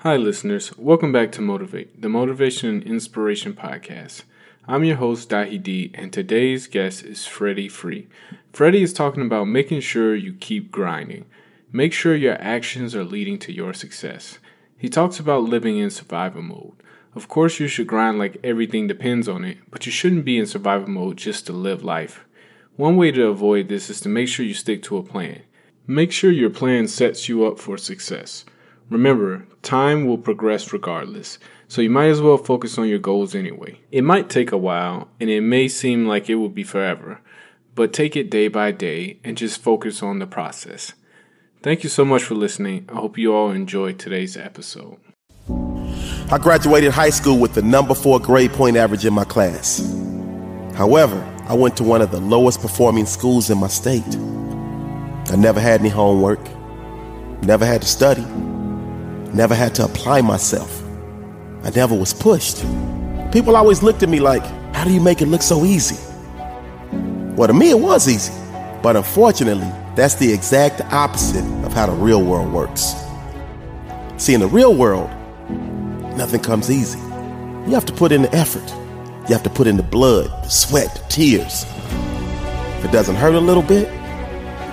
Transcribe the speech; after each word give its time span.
Hi, 0.00 0.18
listeners. 0.18 0.76
Welcome 0.76 1.10
back 1.10 1.32
to 1.32 1.40
Motivate, 1.40 2.02
the 2.02 2.10
Motivation 2.10 2.68
and 2.68 2.82
Inspiration 2.82 3.54
Podcast. 3.54 4.24
I'm 4.68 4.84
your 4.84 4.96
host, 4.96 5.30
Dahi 5.30 5.60
D, 5.60 5.90
and 5.94 6.12
today's 6.12 6.66
guest 6.66 7.02
is 7.02 7.24
Freddie 7.24 7.70
Free. 7.70 8.06
Freddie 8.52 8.82
is 8.82 8.92
talking 8.92 9.24
about 9.24 9.48
making 9.48 9.80
sure 9.80 10.14
you 10.14 10.34
keep 10.34 10.70
grinding. 10.70 11.24
Make 11.72 11.94
sure 11.94 12.14
your 12.14 12.36
actions 12.42 12.94
are 12.94 13.04
leading 13.04 13.38
to 13.38 13.52
your 13.54 13.72
success. 13.72 14.38
He 14.76 14.90
talks 14.90 15.18
about 15.18 15.44
living 15.44 15.78
in 15.78 15.88
survival 15.88 16.42
mode. 16.42 16.74
Of 17.14 17.28
course, 17.28 17.58
you 17.58 17.66
should 17.66 17.86
grind 17.86 18.18
like 18.18 18.36
everything 18.44 18.86
depends 18.86 19.28
on 19.28 19.46
it, 19.46 19.56
but 19.70 19.86
you 19.86 19.92
shouldn't 19.92 20.26
be 20.26 20.36
in 20.36 20.44
survival 20.44 20.90
mode 20.90 21.16
just 21.16 21.46
to 21.46 21.54
live 21.54 21.82
life. 21.82 22.26
One 22.76 22.98
way 22.98 23.12
to 23.12 23.28
avoid 23.28 23.68
this 23.68 23.88
is 23.88 24.02
to 24.02 24.10
make 24.10 24.28
sure 24.28 24.44
you 24.44 24.52
stick 24.52 24.82
to 24.82 24.98
a 24.98 25.02
plan. 25.02 25.40
Make 25.86 26.12
sure 26.12 26.30
your 26.30 26.50
plan 26.50 26.86
sets 26.86 27.30
you 27.30 27.46
up 27.46 27.58
for 27.58 27.78
success. 27.78 28.44
Remember, 28.88 29.44
time 29.62 30.06
will 30.06 30.18
progress 30.18 30.72
regardless, 30.72 31.40
so 31.66 31.82
you 31.82 31.90
might 31.90 32.06
as 32.06 32.20
well 32.20 32.36
focus 32.36 32.78
on 32.78 32.88
your 32.88 33.00
goals 33.00 33.34
anyway. 33.34 33.80
It 33.90 34.04
might 34.04 34.30
take 34.30 34.52
a 34.52 34.56
while, 34.56 35.08
and 35.18 35.28
it 35.28 35.40
may 35.40 35.66
seem 35.66 36.06
like 36.06 36.30
it 36.30 36.36
will 36.36 36.48
be 36.48 36.62
forever, 36.62 37.20
but 37.74 37.92
take 37.92 38.14
it 38.14 38.30
day 38.30 38.46
by 38.46 38.70
day 38.70 39.18
and 39.24 39.36
just 39.36 39.60
focus 39.60 40.04
on 40.04 40.20
the 40.20 40.26
process. 40.26 40.92
Thank 41.64 41.82
you 41.82 41.88
so 41.88 42.04
much 42.04 42.22
for 42.22 42.36
listening. 42.36 42.88
I 42.88 42.94
hope 42.94 43.18
you 43.18 43.34
all 43.34 43.50
enjoyed 43.50 43.98
today's 43.98 44.36
episode. 44.36 44.98
I 46.30 46.38
graduated 46.40 46.92
high 46.92 47.10
school 47.10 47.40
with 47.40 47.54
the 47.54 47.62
number 47.62 47.94
four 47.94 48.20
grade 48.20 48.52
point 48.52 48.76
average 48.76 49.04
in 49.04 49.14
my 49.14 49.24
class. 49.24 49.80
However, 50.76 51.20
I 51.48 51.54
went 51.54 51.76
to 51.78 51.84
one 51.84 52.02
of 52.02 52.12
the 52.12 52.20
lowest 52.20 52.60
performing 52.60 53.06
schools 53.06 53.50
in 53.50 53.58
my 53.58 53.68
state. 53.68 54.16
I 55.28 55.34
never 55.36 55.58
had 55.58 55.80
any 55.80 55.88
homework, 55.88 56.40
never 57.42 57.66
had 57.66 57.82
to 57.82 57.88
study 57.88 58.24
Never 59.34 59.54
had 59.54 59.74
to 59.76 59.84
apply 59.84 60.22
myself. 60.22 60.82
I 61.62 61.70
never 61.70 61.94
was 61.94 62.14
pushed. 62.14 62.64
People 63.32 63.56
always 63.56 63.82
looked 63.82 64.02
at 64.02 64.08
me 64.08 64.20
like, 64.20 64.44
how 64.74 64.84
do 64.84 64.92
you 64.92 65.00
make 65.00 65.20
it 65.20 65.26
look 65.26 65.42
so 65.42 65.64
easy? 65.64 65.96
Well, 67.36 67.48
to 67.48 67.54
me, 67.54 67.70
it 67.70 67.78
was 67.78 68.08
easy. 68.08 68.32
But 68.82 68.96
unfortunately, 68.96 69.70
that's 69.94 70.14
the 70.14 70.32
exact 70.32 70.80
opposite 70.92 71.44
of 71.64 71.72
how 71.72 71.86
the 71.86 71.92
real 71.92 72.22
world 72.22 72.52
works. 72.52 72.94
See, 74.16 74.32
in 74.32 74.40
the 74.40 74.46
real 74.46 74.74
world, 74.74 75.10
nothing 76.16 76.40
comes 76.40 76.70
easy. 76.70 76.98
You 76.98 77.72
have 77.74 77.84
to 77.86 77.92
put 77.92 78.12
in 78.12 78.22
the 78.22 78.34
effort. 78.34 78.68
You 79.28 79.34
have 79.34 79.42
to 79.42 79.50
put 79.50 79.66
in 79.66 79.76
the 79.76 79.82
blood, 79.82 80.26
the 80.44 80.48
sweat, 80.48 80.94
the 80.94 81.02
tears. 81.08 81.66
If 82.78 82.84
it 82.84 82.92
doesn't 82.92 83.16
hurt 83.16 83.34
a 83.34 83.40
little 83.40 83.62
bit, 83.62 83.88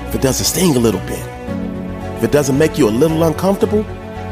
if 0.08 0.16
it 0.16 0.22
doesn't 0.22 0.46
sting 0.46 0.76
a 0.76 0.80
little 0.80 1.02
bit, 1.02 1.26
if 2.18 2.24
it 2.24 2.32
doesn't 2.32 2.58
make 2.58 2.78
you 2.78 2.88
a 2.88 2.92
little 2.92 3.24
uncomfortable, 3.24 3.84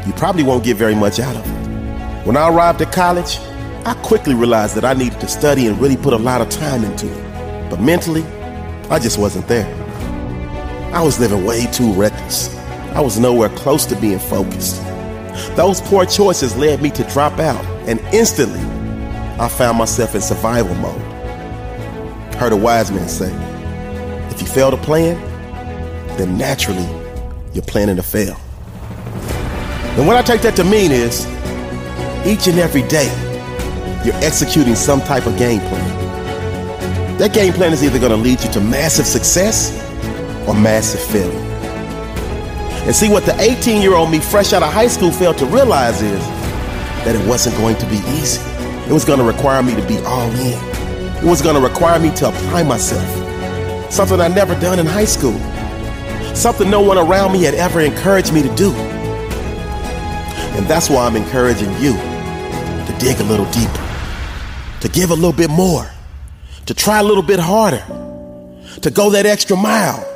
you 0.06 0.12
probably 0.14 0.42
won't 0.42 0.64
get 0.64 0.76
very 0.76 0.94
much 0.94 1.20
out 1.20 1.36
of 1.36 1.46
it. 1.46 2.26
When 2.26 2.36
I 2.36 2.48
arrived 2.48 2.80
at 2.82 2.92
college, 2.92 3.38
I 3.84 3.94
quickly 4.02 4.34
realized 4.34 4.76
that 4.76 4.84
I 4.84 4.94
needed 4.94 5.20
to 5.20 5.28
study 5.28 5.66
and 5.66 5.80
really 5.80 5.96
put 5.96 6.12
a 6.12 6.18
lot 6.18 6.40
of 6.40 6.48
time 6.48 6.84
into 6.84 7.06
it. 7.06 7.70
But 7.70 7.80
mentally, 7.80 8.24
I 8.90 8.98
just 8.98 9.18
wasn't 9.18 9.48
there. 9.48 9.66
I 10.94 11.02
was 11.02 11.18
living 11.18 11.44
way 11.44 11.66
too 11.72 11.92
reckless. 11.94 12.54
I 12.94 13.00
was 13.00 13.18
nowhere 13.18 13.48
close 13.48 13.86
to 13.86 13.96
being 13.96 14.18
focused. 14.18 14.82
Those 15.56 15.80
poor 15.80 16.04
choices 16.04 16.56
led 16.56 16.82
me 16.82 16.90
to 16.90 17.04
drop 17.04 17.38
out, 17.38 17.64
and 17.88 17.98
instantly, 18.12 18.60
I 19.40 19.48
found 19.48 19.78
myself 19.78 20.14
in 20.14 20.20
survival 20.20 20.74
mode. 20.76 21.00
Heard 22.34 22.52
a 22.52 22.56
wise 22.56 22.90
man 22.90 23.08
say, 23.08 23.32
if 24.30 24.40
you 24.40 24.46
fail 24.46 24.70
to 24.70 24.76
plan, 24.76 25.16
then 26.18 26.36
naturally, 26.36 26.86
you're 27.54 27.64
planning 27.64 27.96
to 27.96 28.02
fail. 28.02 28.38
And 29.96 30.06
what 30.06 30.16
I 30.16 30.22
take 30.22 30.40
that 30.40 30.56
to 30.56 30.64
mean 30.64 30.90
is 30.90 31.26
each 32.26 32.46
and 32.46 32.58
every 32.58 32.82
day, 32.88 33.06
you're 34.04 34.14
executing 34.24 34.74
some 34.74 35.00
type 35.00 35.26
of 35.26 35.36
game 35.36 35.60
plan. 35.60 37.18
That 37.18 37.34
game 37.34 37.52
plan 37.52 37.74
is 37.74 37.84
either 37.84 37.98
going 37.98 38.10
to 38.10 38.16
lead 38.16 38.42
you 38.42 38.50
to 38.52 38.60
massive 38.60 39.06
success 39.06 39.70
or 40.48 40.54
massive 40.54 41.00
failure. 41.00 41.38
And 42.86 42.96
see 42.96 43.10
what 43.10 43.26
the 43.26 43.38
18 43.38 43.82
year 43.82 43.94
old 43.94 44.10
me 44.10 44.18
fresh 44.18 44.54
out 44.54 44.62
of 44.62 44.72
high 44.72 44.88
school 44.88 45.12
failed 45.12 45.36
to 45.38 45.46
realize 45.46 46.00
is 46.00 46.20
that 47.04 47.14
it 47.14 47.28
wasn't 47.28 47.54
going 47.58 47.76
to 47.76 47.86
be 47.86 47.98
easy. 48.16 48.40
It 48.88 48.92
was 48.92 49.04
going 49.04 49.18
to 49.18 49.24
require 49.26 49.62
me 49.62 49.74
to 49.74 49.86
be 49.86 49.98
all 49.98 50.30
in. 50.30 50.58
It 51.18 51.28
was 51.28 51.42
going 51.42 51.54
to 51.54 51.60
require 51.60 52.00
me 52.00 52.10
to 52.16 52.28
apply 52.28 52.62
myself. 52.62 53.06
Something 53.92 54.22
I 54.22 54.28
never 54.28 54.58
done 54.58 54.78
in 54.78 54.86
high 54.86 55.04
school. 55.04 55.38
Something 56.34 56.70
no 56.70 56.80
one 56.80 56.96
around 56.96 57.32
me 57.32 57.42
had 57.42 57.54
ever 57.54 57.82
encouraged 57.82 58.32
me 58.32 58.42
to 58.42 58.54
do. 58.56 58.72
And 60.54 60.66
that's 60.66 60.90
why 60.90 61.06
I'm 61.06 61.16
encouraging 61.16 61.72
you 61.80 61.94
to 61.94 62.96
dig 62.98 63.20
a 63.20 63.24
little 63.24 63.46
deeper, 63.52 63.88
to 64.80 64.88
give 64.88 65.10
a 65.10 65.14
little 65.14 65.32
bit 65.32 65.50
more, 65.50 65.90
to 66.66 66.74
try 66.74 67.00
a 67.00 67.02
little 67.02 67.22
bit 67.22 67.40
harder, 67.40 67.82
to 68.82 68.90
go 68.90 69.10
that 69.10 69.26
extra 69.26 69.56
mile. 69.56 70.08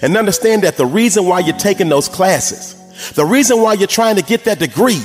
And 0.00 0.16
understand 0.16 0.62
that 0.62 0.76
the 0.76 0.86
reason 0.86 1.26
why 1.26 1.40
you're 1.40 1.56
taking 1.56 1.88
those 1.88 2.08
classes, 2.08 2.74
the 3.12 3.24
reason 3.24 3.60
why 3.60 3.74
you're 3.74 3.86
trying 3.86 4.16
to 4.16 4.22
get 4.22 4.44
that 4.44 4.58
degree 4.58 5.02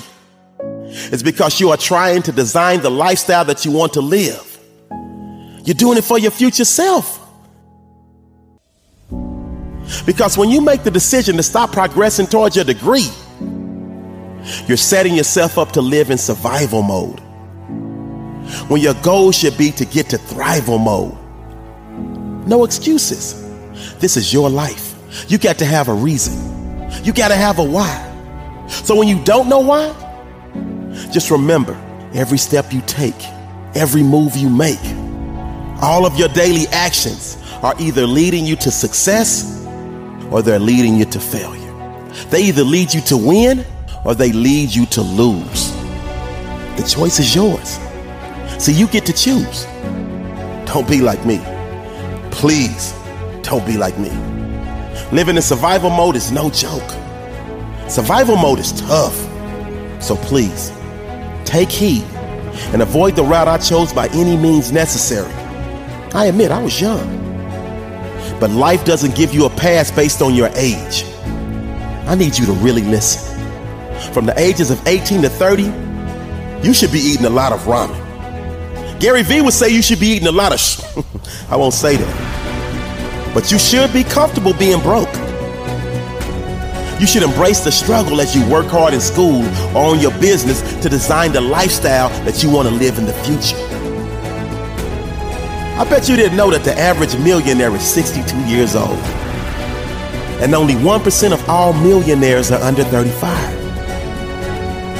is 0.61 1.23
because 1.23 1.59
you 1.59 1.69
are 1.71 1.77
trying 1.77 2.21
to 2.23 2.31
design 2.31 2.81
the 2.81 2.91
lifestyle 2.91 3.45
that 3.45 3.65
you 3.65 3.71
want 3.71 3.93
to 3.93 4.01
live. 4.01 4.59
You're 5.65 5.75
doing 5.75 5.97
it 5.97 6.03
for 6.03 6.17
your 6.17 6.31
future 6.31 6.65
self. 6.65 7.17
Because 10.05 10.37
when 10.37 10.49
you 10.49 10.61
make 10.61 10.83
the 10.83 10.91
decision 10.91 11.35
to 11.37 11.43
stop 11.43 11.71
progressing 11.71 12.27
towards 12.27 12.55
your 12.55 12.65
degree, 12.65 13.09
you're 14.67 14.77
setting 14.77 15.15
yourself 15.15 15.57
up 15.57 15.71
to 15.73 15.81
live 15.81 16.09
in 16.09 16.17
survival 16.17 16.81
mode. 16.81 17.19
When 18.69 18.81
your 18.81 18.95
goal 18.95 19.31
should 19.31 19.57
be 19.57 19.71
to 19.71 19.85
get 19.85 20.09
to 20.09 20.17
thrival 20.17 20.83
mode. 20.83 21.17
No 22.47 22.63
excuses. 22.63 23.45
This 23.99 24.17
is 24.17 24.33
your 24.33 24.49
life. 24.49 24.95
You 25.27 25.37
got 25.37 25.57
to 25.59 25.65
have 25.65 25.87
a 25.87 25.93
reason. 25.93 26.33
You 27.03 27.13
got 27.13 27.29
to 27.29 27.35
have 27.35 27.59
a 27.59 27.63
why. 27.63 28.05
So 28.67 28.95
when 28.95 29.07
you 29.07 29.23
don't 29.23 29.49
know 29.49 29.59
why, 29.59 29.93
just 31.11 31.31
remember 31.31 31.73
every 32.13 32.37
step 32.37 32.71
you 32.73 32.81
take, 32.81 33.21
every 33.75 34.03
move 34.03 34.35
you 34.35 34.49
make, 34.49 34.79
all 35.81 36.05
of 36.05 36.17
your 36.17 36.29
daily 36.29 36.67
actions 36.71 37.37
are 37.61 37.73
either 37.79 38.05
leading 38.05 38.45
you 38.45 38.55
to 38.57 38.71
success 38.71 39.65
or 40.31 40.41
they're 40.41 40.59
leading 40.59 40.95
you 40.95 41.05
to 41.05 41.19
failure. 41.19 41.59
They 42.29 42.43
either 42.43 42.63
lead 42.63 42.93
you 42.93 43.01
to 43.01 43.17
win 43.17 43.65
or 44.05 44.15
they 44.15 44.31
lead 44.31 44.73
you 44.73 44.85
to 44.87 45.01
lose. 45.01 45.71
The 46.77 46.85
choice 46.87 47.19
is 47.19 47.35
yours. 47.35 47.79
So 48.63 48.71
you 48.71 48.87
get 48.87 49.05
to 49.05 49.13
choose. 49.13 49.65
Don't 50.65 50.87
be 50.87 51.01
like 51.01 51.25
me. 51.25 51.41
Please, 52.31 52.93
don't 53.41 53.65
be 53.65 53.77
like 53.77 53.97
me. 53.97 54.09
Living 55.11 55.35
in 55.35 55.41
survival 55.41 55.89
mode 55.89 56.15
is 56.15 56.31
no 56.31 56.49
joke. 56.49 56.89
Survival 57.89 58.37
mode 58.37 58.59
is 58.59 58.71
tough. 58.73 59.15
So 60.01 60.15
please, 60.15 60.71
take 61.45 61.69
heed 61.69 62.03
and 62.71 62.81
avoid 62.81 63.15
the 63.15 63.23
route 63.23 63.47
I 63.47 63.57
chose 63.57 63.91
by 63.91 64.07
any 64.09 64.37
means 64.37 64.71
necessary. 64.71 65.31
I 66.13 66.25
admit 66.25 66.51
I 66.51 66.61
was 66.61 66.79
young. 66.79 67.17
But 68.39 68.51
life 68.51 68.85
doesn't 68.85 69.15
give 69.15 69.33
you 69.33 69.45
a 69.45 69.49
pass 69.49 69.91
based 69.91 70.21
on 70.21 70.33
your 70.33 70.49
age. 70.55 71.03
I 72.07 72.15
need 72.15 72.37
you 72.37 72.45
to 72.45 72.53
really 72.53 72.83
listen 72.83 73.28
from 74.13 74.25
the 74.25 74.37
ages 74.39 74.71
of 74.71 74.85
18 74.87 75.21
to 75.21 75.29
30, 75.29 75.63
you 76.67 76.73
should 76.73 76.91
be 76.91 76.99
eating 76.99 77.25
a 77.25 77.29
lot 77.29 77.51
of 77.53 77.61
ramen. 77.61 77.97
Gary 78.99 79.23
Vee 79.23 79.41
would 79.41 79.53
say 79.53 79.69
you 79.69 79.81
should 79.81 79.99
be 79.99 80.07
eating 80.07 80.27
a 80.27 80.31
lot 80.31 80.51
of 80.51 80.59
sh- 80.59 80.81
I 81.49 81.55
won't 81.55 81.73
say 81.73 81.95
that. 81.95 83.33
But 83.33 83.51
you 83.51 83.59
should 83.59 83.93
be 83.93 84.03
comfortable 84.03 84.53
being 84.53 84.81
broke. 84.81 85.13
You 86.99 87.07
should 87.07 87.23
embrace 87.23 87.61
the 87.61 87.71
struggle 87.71 88.19
as 88.19 88.35
you 88.35 88.45
work 88.49 88.65
hard 88.65 88.93
in 88.93 88.99
school 88.99 89.45
or 89.73 89.85
on 89.85 89.99
your 89.99 90.11
business 90.19 90.61
to 90.81 90.89
design 90.89 91.31
the 91.31 91.39
lifestyle 91.39 92.09
that 92.25 92.43
you 92.43 92.49
want 92.49 92.67
to 92.67 92.73
live 92.73 92.97
in 92.97 93.05
the 93.05 93.13
future. 93.23 93.55
I 95.79 95.85
bet 95.89 96.09
you 96.09 96.17
didn't 96.17 96.35
know 96.35 96.51
that 96.51 96.65
the 96.65 96.77
average 96.77 97.15
millionaire 97.19 97.73
is 97.73 97.83
62 97.83 98.37
years 98.47 98.75
old. 98.75 98.99
And 100.41 100.53
only 100.53 100.73
1% 100.73 101.31
of 101.31 101.49
all 101.49 101.71
millionaires 101.71 102.51
are 102.51 102.61
under 102.61 102.83
35. 102.83 103.58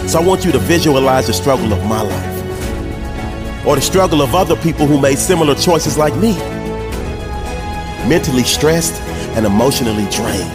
So 0.09 0.19
I 0.19 0.23
want 0.23 0.43
you 0.43 0.51
to 0.51 0.57
visualize 0.57 1.27
the 1.27 1.33
struggle 1.33 1.71
of 1.71 1.85
my 1.85 2.01
life 2.01 3.65
or 3.67 3.75
the 3.75 3.81
struggle 3.81 4.23
of 4.23 4.33
other 4.33 4.55
people 4.55 4.87
who 4.87 4.99
made 4.99 5.19
similar 5.19 5.53
choices 5.53 5.99
like 5.99 6.15
me. 6.15 6.35
Mentally 8.09 8.41
stressed 8.41 8.99
and 9.37 9.45
emotionally 9.45 10.09
drained. 10.09 10.51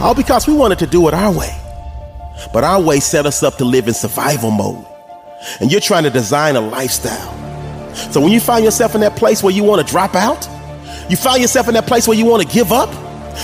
All 0.00 0.14
because 0.14 0.46
we 0.46 0.52
wanted 0.52 0.78
to 0.80 0.86
do 0.86 1.08
it 1.08 1.14
our 1.14 1.32
way. 1.32 1.56
But 2.52 2.62
our 2.62 2.78
way 2.78 3.00
set 3.00 3.24
us 3.24 3.42
up 3.42 3.56
to 3.56 3.64
live 3.64 3.88
in 3.88 3.94
survival 3.94 4.50
mode. 4.50 4.84
And 5.62 5.72
you're 5.72 5.80
trying 5.80 6.04
to 6.04 6.10
design 6.10 6.56
a 6.56 6.60
lifestyle. 6.60 7.32
So 8.12 8.20
when 8.20 8.32
you 8.32 8.40
find 8.40 8.66
yourself 8.66 8.94
in 8.94 9.00
that 9.00 9.16
place 9.16 9.42
where 9.42 9.54
you 9.54 9.64
want 9.64 9.80
to 9.80 9.90
drop 9.90 10.14
out, 10.14 10.46
you 11.08 11.16
find 11.16 11.40
yourself 11.40 11.68
in 11.68 11.74
that 11.74 11.86
place 11.86 12.06
where 12.06 12.18
you 12.18 12.26
want 12.26 12.46
to 12.46 12.54
give 12.54 12.70
up, 12.70 12.90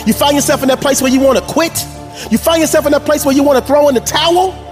you 0.06 0.12
find 0.12 0.36
yourself 0.36 0.60
in 0.60 0.68
that 0.68 0.82
place 0.82 1.00
where 1.00 1.10
you 1.10 1.20
want 1.20 1.38
to 1.38 1.44
quit, 1.46 1.82
you 2.30 2.36
find 2.36 2.60
yourself 2.60 2.84
in 2.84 2.92
that 2.92 3.06
place 3.06 3.24
where 3.24 3.34
you 3.34 3.42
want 3.42 3.58
to 3.58 3.64
throw 3.64 3.88
in 3.88 3.94
the 3.94 4.02
towel, 4.02 4.65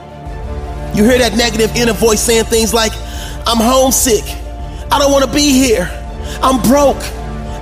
You 0.95 1.05
hear 1.05 1.19
that 1.19 1.37
negative 1.37 1.75
inner 1.75 1.93
voice 1.93 2.21
saying 2.21 2.45
things 2.45 2.73
like, 2.73 2.93
I'm 3.47 3.59
homesick. 3.59 4.25
I 4.93 4.99
don't 4.99 5.11
want 5.11 5.25
to 5.25 5.33
be 5.33 5.51
here. 5.51 5.89
I'm 6.43 6.63
broke. 6.63 7.03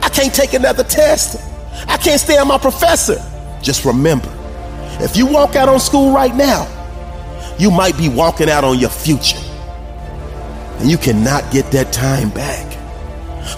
I 0.04 0.10
can't 0.12 0.34
take 0.34 0.52
another 0.52 0.84
test. 0.84 1.40
I 1.88 1.96
can't 1.96 2.20
stand 2.20 2.48
my 2.48 2.58
professor. 2.58 3.16
Just 3.62 3.84
remember, 3.84 4.28
if 5.00 5.16
you 5.16 5.26
walk 5.26 5.56
out 5.56 5.68
on 5.68 5.80
school 5.80 6.12
right 6.14 6.34
now, 6.34 6.68
you 7.58 7.70
might 7.70 7.96
be 7.96 8.08
walking 8.08 8.50
out 8.50 8.64
on 8.64 8.78
your 8.78 8.90
future. 8.90 9.38
And 10.78 10.90
you 10.90 10.98
cannot 10.98 11.50
get 11.52 11.70
that 11.72 11.92
time 11.92 12.30
back. 12.30 12.68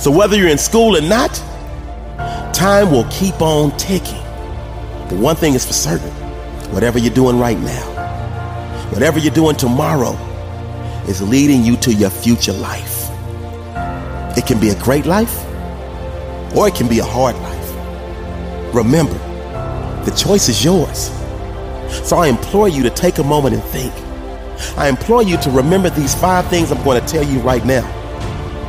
So 0.01 0.11
whether 0.11 0.37
you're 0.37 0.49
in 0.49 0.59
school 0.59 0.97
or 0.97 1.01
not, 1.01 1.35
time 2.55 2.91
will 2.91 3.09
keep 3.11 3.41
on 3.41 3.77
ticking. 3.77 4.23
But 5.09 5.19
one 5.19 5.37
thing 5.37 5.55
is 5.55 5.65
for 5.67 5.73
certain 5.73 6.11
whatever 6.73 6.99
you're 6.99 7.15
doing 7.15 7.39
right 7.39 7.59
now, 7.59 7.94
whatever 8.95 9.19
you're 9.19 9.35
doing 9.35 9.57
tomorrow, 9.57 10.13
is 11.09 11.21
leading 11.21 11.65
you 11.65 11.77
to 11.79 11.93
your 11.93 12.11
future 12.11 12.53
life. 12.53 13.11
It 14.39 14.47
can 14.47 14.59
be 14.61 14.71
a 14.71 14.81
great 14.83 15.05
life, 15.05 15.45
or 16.57 16.69
it 16.69 16.75
can 16.75 16.89
be 16.89 17.01
a 17.01 17.05
hard 17.05 17.37
life. 17.37 18.75
Remember, 18.75 19.19
the 20.05 20.13
choice 20.13 20.49
is 20.49 20.65
yours. 20.65 21.11
So 22.09 22.17
I 22.17 22.29
implore 22.29 22.69
you 22.69 22.83
to 22.85 22.91
take 22.91 23.19
a 23.19 23.25
moment 23.25 23.55
and 23.55 23.63
think. 23.65 23.93
I 24.79 24.89
implore 24.89 25.23
you 25.23 25.37
to 25.39 25.51
remember 25.51 25.91
these 25.91 26.15
five 26.15 26.47
things 26.49 26.71
I'm 26.71 26.83
going 26.85 27.01
to 27.01 27.07
tell 27.07 27.25
you 27.25 27.41
right 27.41 27.65
now 27.65 27.85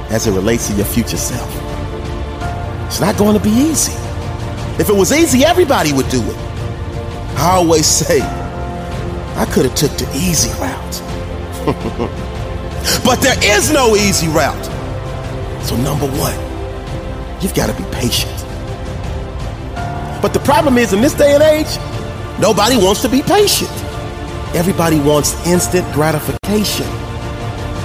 as 0.10 0.28
it 0.28 0.32
relates 0.32 0.68
to 0.70 0.74
your 0.76 0.86
future 0.86 1.18
self. 1.18 1.50
It's 2.88 3.00
not 3.00 3.18
going 3.18 3.38
to 3.38 3.44
be 3.44 3.50
easy. 3.50 3.94
If 4.80 4.90
it 4.90 4.96
was 4.96 5.12
easy, 5.12 5.46
everybody 5.46 5.94
would 5.94 6.10
do 6.10 6.22
it. 6.22 6.38
I 7.38 7.52
always 7.56 7.86
say, 7.86 8.20
I 9.36 9.46
could 9.46 9.66
have 9.66 9.76
took 9.76 9.92
the 9.98 10.10
easy 10.16 10.50
route. 10.62 11.02
but 13.04 13.20
there 13.20 13.38
is 13.44 13.72
no 13.72 13.96
easy 13.96 14.28
route. 14.30 14.66
So 15.66 15.76
number 15.76 16.08
one, 16.08 16.36
you've 17.42 17.54
got 17.54 17.68
to 17.68 17.74
be 17.76 17.88
patient. 17.92 18.32
But 20.22 20.30
the 20.34 20.40
problem 20.40 20.78
is 20.78 20.94
in 20.94 21.02
this 21.02 21.14
day 21.14 21.34
and 21.34 21.44
age, 21.44 21.78
nobody 22.40 22.78
wants 22.78 23.02
to 23.02 23.10
be 23.10 23.22
patient. 23.22 23.72
Everybody 24.56 25.00
wants 25.02 25.36
instant 25.46 25.86
gratification. 25.94 26.88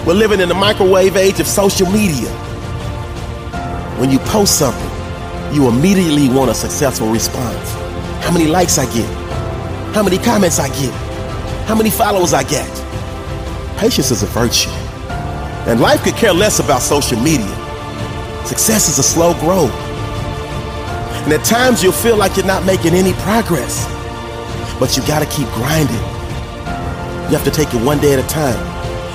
We're 0.06 0.14
living 0.14 0.41
in 0.41 0.49
the 0.49 0.55
microwave 0.55 1.17
age 1.17 1.41
of 1.41 1.49
social 1.49 1.91
media. 1.91 2.31
When 3.99 4.11
you 4.11 4.20
post 4.20 4.56
something, 4.56 5.55
you 5.55 5.69
immediately 5.69 6.29
want 6.29 6.50
a 6.50 6.55
successful 6.55 7.08
response. 7.08 7.73
How 8.23 8.31
many 8.31 8.46
likes 8.46 8.79
I 8.79 8.85
get? 8.94 9.08
How 9.94 10.05
many 10.05 10.19
comments 10.19 10.61
I 10.61 10.69
get? 10.69 11.09
How 11.70 11.76
many 11.76 11.90
followers 11.90 12.34
I 12.34 12.43
get? 12.43 12.67
Patience 13.78 14.11
is 14.11 14.25
a 14.25 14.26
virtue. 14.26 14.70
And 15.70 15.81
life 15.81 16.02
could 16.02 16.17
care 16.17 16.32
less 16.32 16.58
about 16.58 16.82
social 16.82 17.17
media. 17.20 17.46
Success 18.44 18.88
is 18.88 18.99
a 18.99 19.05
slow 19.05 19.34
growth. 19.34 19.70
And 21.22 21.32
at 21.32 21.44
times 21.44 21.81
you'll 21.81 21.93
feel 21.93 22.17
like 22.17 22.37
you're 22.37 22.44
not 22.44 22.64
making 22.67 22.94
any 22.94 23.12
progress. 23.22 23.87
But 24.81 24.96
you 24.96 25.06
gotta 25.06 25.26
keep 25.26 25.46
grinding. 25.50 25.94
You 27.31 27.38
have 27.38 27.44
to 27.44 27.52
take 27.52 27.72
it 27.72 27.81
one 27.87 28.00
day 28.00 28.14
at 28.14 28.19
a 28.19 28.26
time 28.26 28.58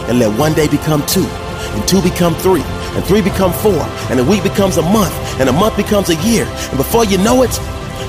and 0.07 0.17
let 0.19 0.39
one 0.39 0.53
day 0.53 0.69
become 0.69 1.05
two, 1.07 1.27
and 1.75 1.85
two 1.85 2.01
become 2.01 2.35
three, 2.35 2.63
and 2.63 3.03
three 3.03 3.21
become 3.21 3.51
four, 3.51 3.83
and 4.09 4.17
a 4.17 4.23
week 4.23 4.43
becomes 4.43 4.77
a 4.77 4.81
month, 4.81 5.13
and 5.41 5.49
a 5.49 5.51
month 5.51 5.75
becomes 5.75 6.07
a 6.07 6.15
year. 6.23 6.45
And 6.45 6.77
before 6.77 7.03
you 7.03 7.17
know 7.17 7.43
it, 7.43 7.51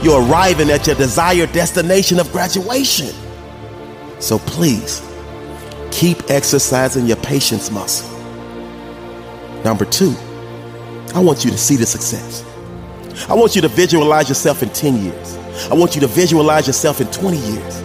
you're 0.05 0.23
arriving 0.23 0.71
at 0.71 0.87
your 0.87 0.95
desired 0.95 1.51
destination 1.51 2.21
of 2.21 2.31
graduation. 2.31 3.26
So 4.27 4.41
please, 4.41 5.01
keep 5.93 6.33
exercising 6.33 7.07
your 7.07 7.17
patience 7.19 7.71
muscle. 7.71 8.11
Number 9.63 9.85
two, 9.85 10.17
I 11.15 11.21
want 11.21 11.45
you 11.45 11.53
to 11.53 11.57
see 11.57 11.77
the 11.77 11.87
success. 11.87 12.45
I 13.29 13.35
want 13.35 13.55
you 13.55 13.63
to 13.63 13.69
visualize 13.69 14.29
yourself 14.29 14.65
in 14.65 14.71
10 14.71 15.05
years. 15.05 15.37
I 15.71 15.75
want 15.75 15.95
you 15.95 16.01
to 16.01 16.09
visualize 16.09 16.67
yourself 16.67 17.01
in 17.01 17.07
20 17.13 17.37
years. 17.37 17.81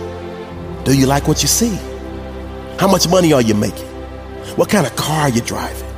Do 0.84 0.98
you 0.98 1.06
like 1.06 1.28
what 1.28 1.44
you 1.44 1.48
see? 1.48 1.76
How 2.80 2.88
much 2.88 3.08
money 3.08 3.34
are 3.34 3.42
you 3.44 3.54
making? 3.54 3.86
What 4.56 4.68
kind 4.68 4.88
of 4.88 4.96
car 4.96 5.22
are 5.22 5.30
you 5.30 5.42
driving? 5.42 5.94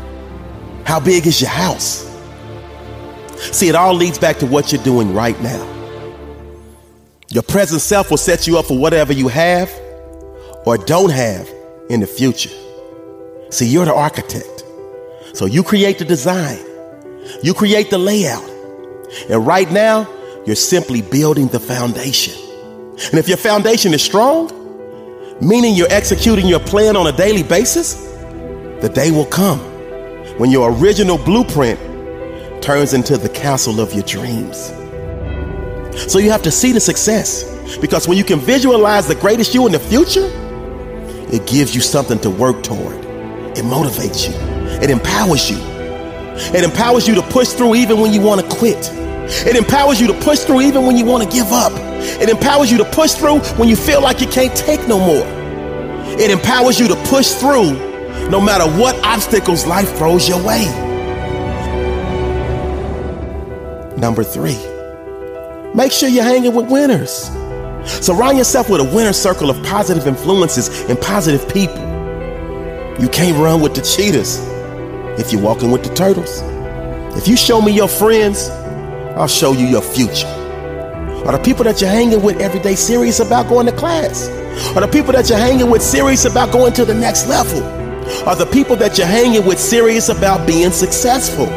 How 0.85 0.99
big 0.99 1.25
is 1.25 1.39
your 1.39 1.51
house? 1.51 2.03
See, 3.53 3.69
it 3.69 3.75
all 3.75 3.93
leads 3.93 4.19
back 4.19 4.39
to 4.39 4.45
what 4.45 4.73
you're 4.73 4.83
doing 4.83 5.13
right 5.13 5.39
now. 5.39 5.65
Your 7.29 7.43
present 7.43 7.79
self 7.79 8.09
will 8.09 8.17
set 8.17 8.45
you 8.45 8.57
up 8.57 8.65
for 8.65 8.77
whatever 8.77 9.13
you 9.13 9.29
have 9.29 9.71
or 10.65 10.77
don't 10.77 11.11
have 11.11 11.49
in 11.89 11.99
the 11.99 12.07
future. 12.07 12.49
See, 13.49 13.67
you're 13.67 13.85
the 13.85 13.93
architect. 13.93 14.63
So 15.33 15.45
you 15.45 15.63
create 15.63 15.99
the 15.99 16.05
design, 16.05 16.59
you 17.41 17.53
create 17.53 17.89
the 17.89 17.97
layout. 17.97 18.49
And 19.29 19.45
right 19.45 19.71
now, 19.71 20.07
you're 20.45 20.55
simply 20.55 21.01
building 21.01 21.47
the 21.47 21.59
foundation. 21.59 22.33
And 23.09 23.15
if 23.15 23.27
your 23.27 23.37
foundation 23.37 23.93
is 23.93 24.03
strong, 24.03 24.49
meaning 25.41 25.75
you're 25.75 25.91
executing 25.91 26.47
your 26.47 26.59
plan 26.59 26.95
on 26.95 27.07
a 27.07 27.11
daily 27.11 27.43
basis, 27.43 27.95
the 28.81 28.91
day 28.93 29.11
will 29.11 29.25
come 29.25 29.59
when 30.37 30.51
your 30.51 30.71
original 30.73 31.17
blueprint 31.17 31.79
turns 32.61 32.93
into 32.93 33.17
the 33.17 33.29
castle 33.29 33.79
of 33.79 33.93
your 33.93 34.03
dreams. 34.03 34.71
So 36.11 36.19
you 36.19 36.31
have 36.31 36.41
to 36.43 36.51
see 36.51 36.71
the 36.71 36.79
success 36.79 37.77
because 37.77 38.07
when 38.07 38.17
you 38.17 38.23
can 38.23 38.39
visualize 38.39 39.07
the 39.07 39.15
greatest 39.15 39.53
you 39.53 39.65
in 39.65 39.71
the 39.71 39.79
future, 39.79 40.27
it 41.31 41.47
gives 41.47 41.75
you 41.75 41.81
something 41.81 42.19
to 42.19 42.29
work 42.29 42.63
toward. 42.63 42.97
It 43.55 43.63
motivates 43.63 44.27
you, 44.27 44.35
it 44.81 44.89
empowers 44.89 45.49
you. 45.49 45.57
It 46.35 46.63
empowers 46.63 47.07
you 47.07 47.13
to 47.15 47.21
push 47.21 47.49
through 47.49 47.75
even 47.75 47.99
when 47.99 48.11
you 48.11 48.19
want 48.19 48.41
to 48.41 48.55
quit. 48.57 48.89
It 49.47 49.55
empowers 49.55 50.01
you 50.01 50.07
to 50.07 50.13
push 50.15 50.39
through 50.39 50.61
even 50.61 50.85
when 50.85 50.97
you 50.97 51.05
want 51.05 51.23
to 51.23 51.29
give 51.29 51.51
up. 51.51 51.71
It 52.21 52.27
empowers 52.27 52.71
you 52.71 52.77
to 52.79 52.85
push 52.85 53.13
through 53.13 53.39
when 53.57 53.69
you 53.69 53.75
feel 53.75 54.01
like 54.01 54.19
you 54.19 54.27
can't 54.27 54.55
take 54.55 54.87
no 54.87 54.97
more. 54.97 55.25
It 56.19 56.31
empowers 56.31 56.79
you 56.79 56.87
to 56.87 56.95
push 57.05 57.31
through 57.31 57.73
no 58.29 58.41
matter 58.41 58.65
what 58.79 58.95
obstacles 59.05 59.65
life 59.65 59.95
throws 59.97 60.27
your 60.27 60.43
way. 60.43 60.65
Number 63.97 64.23
three, 64.23 64.57
make 65.73 65.91
sure 65.91 66.09
you're 66.09 66.23
hanging 66.23 66.53
with 66.53 66.69
winners. 66.69 67.29
Surround 67.85 68.37
yourself 68.37 68.69
with 68.69 68.81
a 68.81 68.95
winner 68.95 69.13
circle 69.13 69.49
of 69.49 69.61
positive 69.63 70.07
influences 70.07 70.81
and 70.89 70.99
positive 70.99 71.47
people. 71.49 71.77
You 72.99 73.09
can't 73.09 73.37
run 73.37 73.61
with 73.61 73.75
the 73.75 73.81
cheetahs 73.81 74.39
if 75.19 75.31
you're 75.31 75.41
walking 75.41 75.71
with 75.71 75.83
the 75.83 75.93
turtles. 75.93 76.41
If 77.17 77.27
you 77.27 77.35
show 77.35 77.61
me 77.61 77.71
your 77.71 77.87
friends, 77.87 78.49
I'll 79.17 79.27
show 79.27 79.53
you 79.53 79.65
your 79.65 79.81
future. 79.81 80.27
Are 81.25 81.31
the 81.31 81.41
people 81.43 81.63
that 81.65 81.81
you're 81.81 81.89
hanging 81.89 82.21
with 82.21 82.39
every 82.39 82.59
day 82.59 82.75
serious 82.75 83.19
about 83.19 83.47
going 83.47 83.65
to 83.65 83.71
class? 83.71 84.27
Are 84.75 84.81
the 84.81 84.87
people 84.87 85.13
that 85.13 85.29
you're 85.29 85.37
hanging 85.37 85.69
with 85.69 85.81
serious 85.81 86.25
about 86.25 86.51
going 86.51 86.73
to 86.73 86.85
the 86.85 86.93
next 86.93 87.27
level? 87.27 87.63
Are 88.27 88.35
the 88.35 88.45
people 88.45 88.75
that 88.77 88.97
you're 88.97 89.07
hanging 89.07 89.45
with 89.45 89.59
serious 89.59 90.09
about 90.09 90.45
being 90.45 90.71
successful? 90.71 91.47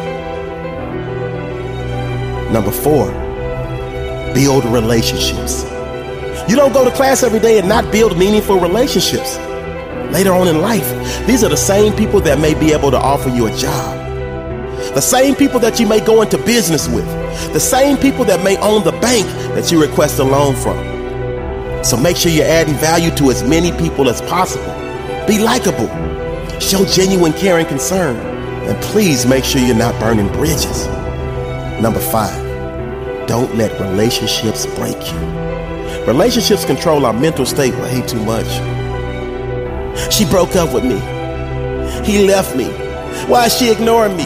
Number 2.53 2.71
four, 2.71 3.11
build 4.33 4.65
relationships. 4.67 5.65
You 6.49 6.55
don't 6.55 6.73
go 6.73 6.85
to 6.85 6.93
class 6.93 7.25
every 7.25 7.41
day 7.41 7.59
and 7.59 7.69
not 7.69 7.91
build 7.91 8.17
meaningful 8.17 8.61
relationships. 8.61 9.37
Later 10.13 10.33
on 10.33 10.47
in 10.47 10.61
life, 10.61 10.89
these 11.27 11.43
are 11.43 11.49
the 11.49 11.57
same 11.57 11.93
people 11.93 12.21
that 12.21 12.39
may 12.39 12.55
be 12.55 12.73
able 12.73 12.93
to 12.93 12.97
offer 12.97 13.29
you 13.29 13.49
a 13.49 13.57
job. 13.57 13.99
The 14.95 15.01
same 15.01 15.35
people 15.35 15.59
that 15.61 15.81
you 15.81 15.89
may 15.89 15.99
go 15.99 16.23
into 16.23 16.39
business 16.39 16.89
with. 16.89 17.05
The 17.53 17.59
same 17.59 17.97
people 17.97 18.25
that 18.27 18.45
may 18.45 18.57
own 18.59 18.85
the 18.85 18.93
bank 18.93 19.27
that 19.57 19.73
you 19.73 19.83
request 19.83 20.21
a 20.21 20.25
loan 20.25 20.55
from. 20.55 20.77
So 21.85 21.97
make 21.97 22.17
sure 22.17 22.31
you're 22.31 22.47
adding 22.47 22.75
value 22.75 23.11
to 23.17 23.31
as 23.31 23.43
many 23.43 23.73
people 23.73 24.09
as 24.09 24.21
possible. 24.23 24.73
Be 25.27 25.41
likable. 25.41 25.89
Show 26.61 26.85
genuine 26.85 27.33
care 27.33 27.59
and 27.59 27.67
concern. 27.67 28.17
And 28.69 28.81
please 28.85 29.27
make 29.27 29.45
sure 29.45 29.61
you're 29.61 29.75
not 29.75 29.99
burning 29.99 30.29
bridges. 30.29 30.87
Number 31.83 32.01
five, 32.01 32.37
don't 33.27 33.53
let 33.57 33.79
relationships 33.81 34.65
break 34.77 34.97
you. 35.13 35.46
Relationships 36.07 36.65
control 36.65 37.05
our 37.05 37.13
mental 37.13 37.45
state 37.45 37.75
way 37.75 38.01
too 38.07 38.23
much. 38.25 38.47
She 40.13 40.25
broke 40.25 40.55
up 40.55 40.73
with 40.73 40.85
me. 40.85 41.01
He 42.05 42.25
left 42.25 42.55
me. 42.55 42.67
Why 43.27 43.47
is 43.47 43.57
she 43.59 43.73
ignoring 43.73 44.17
me? 44.17 44.25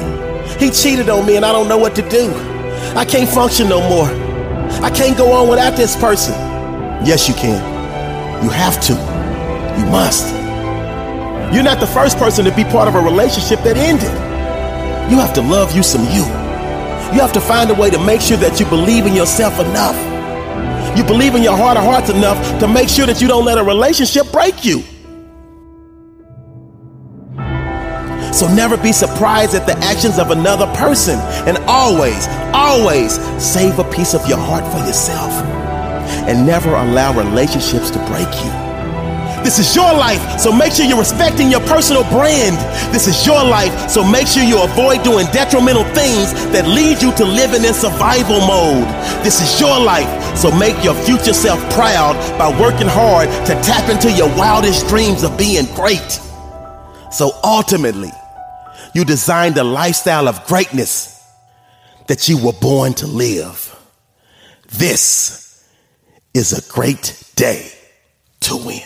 He 0.59 0.71
cheated 0.71 1.09
on 1.09 1.25
me 1.25 1.37
and 1.37 1.45
I 1.45 1.53
don't 1.53 1.69
know 1.69 1.79
what 1.79 1.95
to 1.97 2.07
do. 2.11 2.31
I 2.95 3.07
can't 3.07 3.29
function 3.31 3.71
no 3.71 3.81
more. 3.89 4.09
I 4.85 4.91
can't 4.91 5.17
go 5.17 5.33
on 5.33 5.49
without 5.49 5.75
this 5.75 5.97
person. 5.97 6.35
Yes, 7.03 7.27
you 7.27 7.35
can. 7.35 7.63
You 8.45 8.51
have 8.51 8.79
to. 8.83 8.93
You 9.81 9.87
must. 9.87 10.29
You're 11.55 11.63
not 11.63 11.81
the 11.81 11.87
first 11.87 12.19
person 12.19 12.45
to 12.45 12.55
be 12.55 12.65
part 12.65 12.89
of 12.89 12.95
a 12.95 13.01
relationship 13.01 13.61
that 13.61 13.79
ended. 13.79 14.13
You 15.11 15.17
have 15.17 15.33
to 15.33 15.41
love 15.41 15.75
you 15.75 15.83
some 15.83 16.05
you. 16.13 16.25
You 17.15 17.21
have 17.21 17.33
to 17.33 17.41
find 17.41 17.71
a 17.71 17.75
way 17.75 17.89
to 17.89 17.99
make 18.05 18.21
sure 18.21 18.37
that 18.37 18.61
you 18.61 18.67
believe 18.67 19.07
in 19.07 19.15
yourself 19.15 19.59
enough. 19.59 20.10
You 20.97 21.05
believe 21.05 21.35
in 21.35 21.43
your 21.43 21.57
heart 21.57 21.77
of 21.77 21.85
hearts 21.85 22.11
enough 22.11 22.61
to 22.61 22.69
make 22.69 22.89
sure 22.89 23.07
that 23.07 23.21
you 23.21 23.29
don't 23.29 23.45
let 23.45 23.59
a 23.59 23.65
relationship 23.65 24.31
break 24.33 24.65
you. 24.65 24.83
So 28.33 28.47
never 28.55 28.77
be 28.77 28.93
surprised 28.93 29.55
at 29.55 29.67
the 29.67 29.77
actions 29.85 30.19
of 30.19 30.31
another 30.31 30.67
person. 30.75 31.19
And 31.47 31.59
always, 31.67 32.29
always 32.55 33.15
save 33.43 33.79
a 33.79 33.85
piece 33.91 34.15
of 34.15 34.27
your 34.29 34.39
heart 34.39 34.65
for 34.73 34.79
yourself. 34.87 35.33
And 36.29 36.47
never 36.47 36.71
allow 36.71 37.13
relationships 37.13 37.91
to 37.91 37.99
break 38.07 38.29
you. 38.45 38.70
This 39.43 39.59
is 39.59 39.75
your 39.75 39.93
life, 39.95 40.39
so 40.39 40.53
make 40.53 40.73
sure 40.73 40.85
you're 40.85 40.99
respecting 40.99 41.51
your 41.51 41.61
personal 41.61 42.05
brand. 42.05 42.57
This 42.93 43.09
is 43.09 43.27
your 43.27 43.43
life, 43.43 43.73
so 43.89 44.05
make 44.05 44.27
sure 44.27 44.43
you 44.43 44.63
avoid 44.63 45.03
doing 45.03 45.27
detrimental 45.33 45.85
things 45.95 46.33
that 46.53 46.67
lead 46.69 47.01
you 47.01 47.11
to 47.17 47.25
living 47.25 47.65
in 47.65 47.73
survival 47.73 48.41
mode. 48.41 48.85
This 49.25 49.41
is 49.41 49.61
your 49.61 49.81
life, 49.81 50.09
so 50.37 50.51
make 50.53 50.85
your 50.85 50.95
future 50.95 51.33
self 51.33 51.59
proud 51.73 52.15
by 52.39 52.49
working 52.61 52.87
hard 52.87 53.29
to 53.47 53.55
tap 53.63 53.89
into 53.89 54.13
your 54.13 54.29
wildest 54.37 54.87
dreams 54.89 55.23
of 55.23 55.37
being 55.39 55.65
great. 55.75 56.21
So 57.11 57.33
ultimately, 57.43 58.13
you 58.95 59.05
designed 59.05 59.57
a 59.57 59.65
lifestyle 59.65 60.29
of 60.29 60.47
greatness 60.47 61.17
that 62.09 62.29
you 62.29 62.45
were 62.45 62.53
born 62.61 62.93
to 62.95 63.07
live. 63.07 63.75
This 64.69 65.65
is 66.35 66.53
a 66.53 66.73
great 66.73 67.23
day 67.37 67.73
to 68.41 68.57
win. 68.57 68.83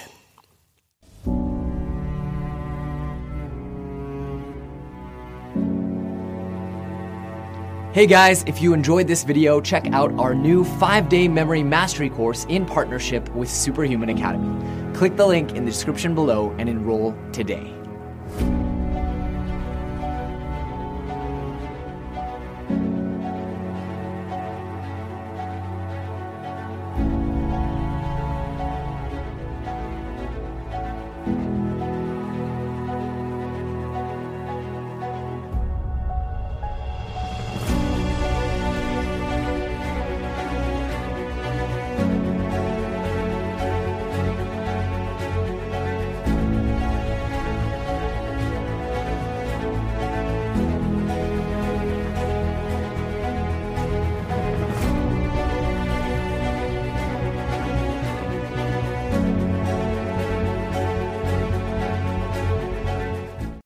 Hey 7.94 8.06
guys, 8.06 8.42
if 8.48 8.60
you 8.60 8.74
enjoyed 8.74 9.06
this 9.06 9.22
video, 9.22 9.60
check 9.60 9.86
out 9.92 10.12
our 10.18 10.34
new 10.34 10.64
5-day 10.64 11.28
memory 11.28 11.62
mastery 11.62 12.10
course 12.10 12.44
in 12.46 12.66
partnership 12.66 13.32
with 13.36 13.48
Superhuman 13.48 14.08
Academy. 14.08 14.92
Click 14.94 15.14
the 15.14 15.24
link 15.24 15.52
in 15.52 15.64
the 15.64 15.70
description 15.70 16.12
below 16.12 16.52
and 16.58 16.68
enroll 16.68 17.16
today. 17.30 17.72